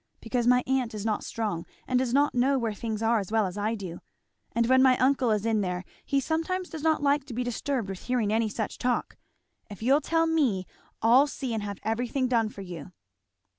Because 0.19 0.47
my 0.47 0.63
aunt 0.65 0.95
is 0.95 1.05
not 1.05 1.23
strong, 1.23 1.63
and 1.87 1.99
does 1.99 2.11
not 2.11 2.33
know 2.33 2.57
where 2.57 2.73
things 2.73 3.03
are 3.03 3.19
as 3.19 3.31
well 3.31 3.45
as 3.45 3.55
I 3.55 3.75
do; 3.75 3.99
and 4.51 4.65
when 4.65 4.81
my 4.81 4.97
uncle 4.97 5.29
is 5.29 5.45
in 5.45 5.61
there 5.61 5.85
he 6.03 6.19
sometimes 6.19 6.71
does 6.71 6.81
not 6.81 7.03
like 7.03 7.23
to 7.25 7.35
be 7.35 7.43
disturbed 7.43 7.87
with 7.87 7.99
hearing 7.99 8.33
any 8.33 8.49
such 8.49 8.79
talk. 8.79 9.15
If 9.69 9.83
you'll 9.83 10.01
tell 10.01 10.25
me 10.25 10.65
I'll 11.03 11.27
see 11.27 11.53
and 11.53 11.61
have 11.61 11.77
everything 11.83 12.27
done 12.27 12.49
for 12.49 12.61
you." 12.61 12.93